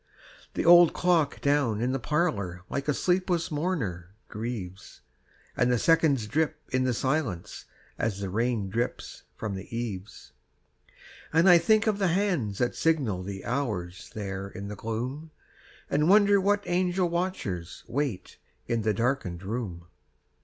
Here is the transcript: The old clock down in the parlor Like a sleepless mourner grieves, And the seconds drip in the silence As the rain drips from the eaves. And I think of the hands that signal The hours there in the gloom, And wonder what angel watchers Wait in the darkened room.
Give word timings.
The 0.55 0.65
old 0.65 0.93
clock 0.93 1.41
down 1.41 1.79
in 1.79 1.91
the 1.91 1.99
parlor 1.99 2.63
Like 2.71 2.87
a 2.87 2.93
sleepless 2.95 3.51
mourner 3.51 4.15
grieves, 4.29 5.01
And 5.55 5.71
the 5.71 5.77
seconds 5.77 6.25
drip 6.25 6.59
in 6.71 6.85
the 6.85 6.93
silence 6.95 7.65
As 7.99 8.19
the 8.19 8.31
rain 8.31 8.67
drips 8.71 9.21
from 9.35 9.53
the 9.53 9.69
eaves. 9.77 10.31
And 11.31 11.47
I 11.47 11.59
think 11.59 11.85
of 11.85 11.99
the 11.99 12.07
hands 12.07 12.57
that 12.57 12.75
signal 12.75 13.21
The 13.21 13.45
hours 13.45 14.09
there 14.15 14.47
in 14.49 14.69
the 14.69 14.75
gloom, 14.75 15.29
And 15.87 16.09
wonder 16.09 16.41
what 16.41 16.63
angel 16.65 17.07
watchers 17.07 17.83
Wait 17.87 18.39
in 18.65 18.81
the 18.81 18.95
darkened 18.95 19.43
room. 19.43 19.85